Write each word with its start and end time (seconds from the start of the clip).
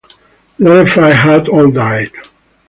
The 0.57 0.71
other 0.71 0.87
five 0.87 1.13
had 1.13 1.47
all 1.47 1.69
died. 1.69 2.09